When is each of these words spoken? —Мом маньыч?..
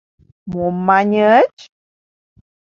—Мом 0.51 0.75
маньыч?.. 0.87 1.53